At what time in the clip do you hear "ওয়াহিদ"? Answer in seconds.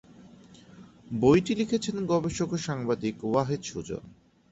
3.23-3.61